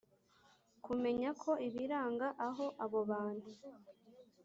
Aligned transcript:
Kumenya 0.85 1.29
ko 1.41 1.51
ibiranga 1.67 2.27
aho 2.47 2.65
abo 2.85 2.99
bantu 3.09 3.49